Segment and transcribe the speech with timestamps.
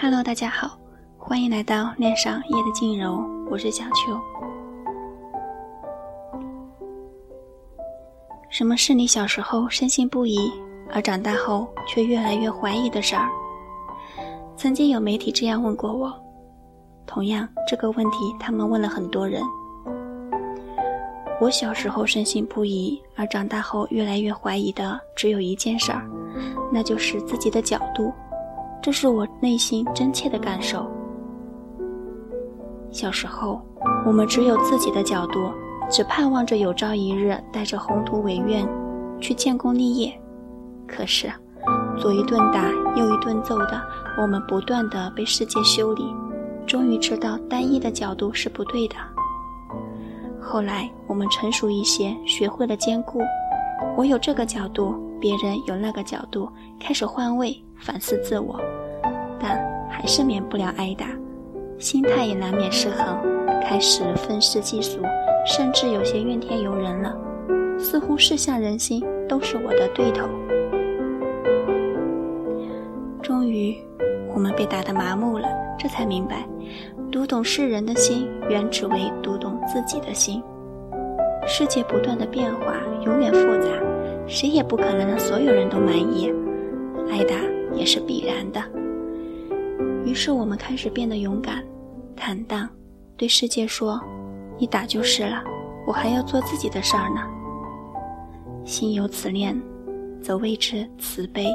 [0.00, 0.78] Hello，大家好，
[1.18, 4.16] 欢迎来到恋上夜的静柔，我是小秋。
[8.48, 10.52] 什么是你小时候深信不疑，
[10.92, 13.28] 而长大后却越来越怀疑的事儿？
[14.56, 16.14] 曾经有媒体这样问过我，
[17.04, 19.42] 同样这个问题他们问了很多人。
[21.40, 26.08] 我小时候深信不疑，而长大后越来越怀疑的只有一件事儿，
[26.72, 28.12] 那就是自己的角度。
[28.82, 30.86] 这是我内心真切的感受。
[32.90, 33.60] 小时候，
[34.06, 35.50] 我们只有自己的角度，
[35.90, 38.66] 只盼望着有朝一日带着宏图伟愿
[39.20, 40.12] 去建功立业。
[40.86, 41.30] 可是，
[41.98, 43.80] 左一顿打，右一顿揍的，
[44.16, 46.14] 我们不断的被世界修理，
[46.66, 48.96] 终于知道单一的角度是不对的。
[50.40, 53.20] 后来我们成熟一些，学会了兼顾。
[53.96, 58.60] 我有这个角度，别人有那个角度，开始换位反思自我，
[59.40, 59.58] 但
[59.90, 61.06] 还是免不了挨打，
[61.78, 63.18] 心态也难免失衡，
[63.62, 65.00] 开始愤世嫉俗，
[65.46, 67.16] 甚至有些怨天尤人了。
[67.78, 70.28] 似乎世下人心都是我的对头。
[73.22, 73.76] 终于，
[74.34, 75.48] 我们被打得麻木了，
[75.78, 76.44] 这才明白。
[77.10, 80.42] 读懂世人的心，原只为读懂自己的心。
[81.48, 83.68] 世界不断的变化，永远复杂，
[84.28, 86.30] 谁也不可能让所有人都满意，
[87.10, 87.34] 挨打
[87.74, 88.62] 也是必然的。
[90.04, 91.64] 于是我们开始变得勇敢、
[92.14, 92.68] 坦荡，
[93.16, 93.98] 对世界说
[94.60, 95.42] ：“你打就是了，
[95.86, 97.22] 我还要做自己的事儿呢。”
[98.64, 99.58] 心有此念，
[100.20, 101.46] 则谓之慈悲。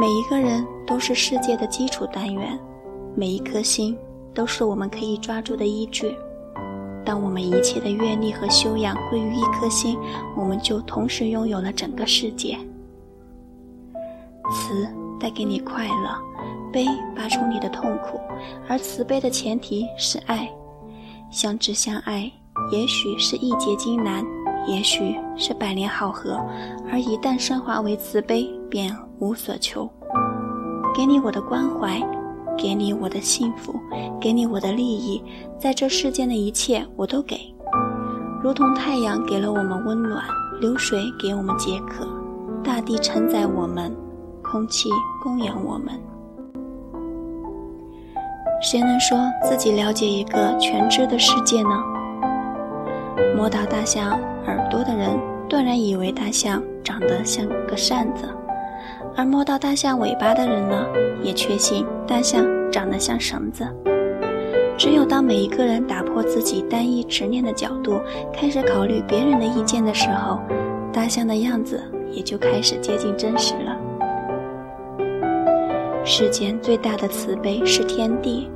[0.00, 2.58] 每一个人都是世界的基础单元。
[3.14, 3.98] 每一颗心
[4.32, 6.16] 都是我们可以抓住的依据。
[7.08, 9.98] 当我们一切的阅历和修养归于一颗心，
[10.36, 12.58] 我们就同时拥有了整个世界。
[14.52, 14.86] 慈
[15.18, 16.18] 带给你快乐，
[16.70, 16.84] 悲
[17.16, 18.20] 拔出你的痛苦，
[18.68, 20.50] 而慈悲的前提是爱。
[21.30, 22.30] 相知相爱，
[22.70, 24.22] 也许是义结金兰，
[24.66, 26.38] 也许是百年好合，
[26.92, 29.90] 而一旦升华为慈悲，便无所求。
[30.94, 31.98] 给你我的关怀。
[32.58, 33.72] 给你我的幸福，
[34.20, 35.22] 给你我的利益，
[35.58, 37.54] 在这世间的一切我都给，
[38.42, 40.24] 如同太阳给了我们温暖，
[40.60, 42.04] 流水给我们解渴，
[42.64, 43.96] 大地承载我们，
[44.42, 44.88] 空气
[45.22, 45.98] 供养我们。
[48.60, 51.84] 谁能说自己了解一个全知的世界呢？
[53.36, 55.16] 摸到大象耳朵的人，
[55.48, 58.24] 断然以为大象长得像个扇子。
[59.18, 60.86] 而摸到大象尾巴的人呢，
[61.24, 63.66] 也确信大象长得像绳子。
[64.78, 68.00] 只有当每一个人打破自己单一执念的角度，
[68.32, 70.38] 开始考虑别人的意见的时候，
[70.92, 73.76] 大象的样子也就开始接近真实了。
[76.04, 78.48] 世间最大的慈悲是天地，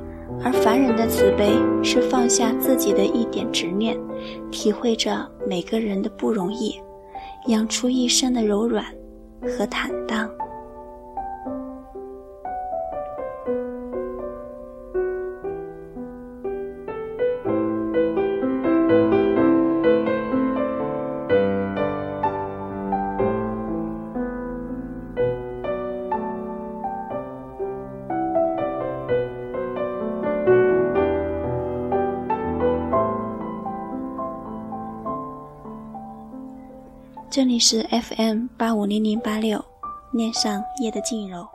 [0.45, 1.51] 而凡人的慈悲
[1.83, 3.99] 是放下自己的一点执念，
[4.49, 6.79] 体会着每个人的不容易，
[7.47, 8.85] 养出一身的柔软
[9.57, 10.29] 和坦荡。
[37.33, 39.65] 这里是 FM 八五零零八六，
[40.11, 41.47] 恋上夜的静柔。